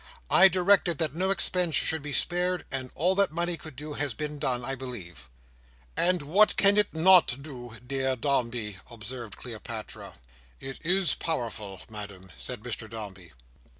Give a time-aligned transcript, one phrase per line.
[0.31, 4.15] "I directed that no expense should be spared; and all that money could do, has
[4.15, 5.29] been done, I believe."
[5.95, 10.15] "And what can it not do, dear Dombey?" observed Cleopatra.
[10.59, 13.33] "It is powerful, Madam," said Mr Dombey.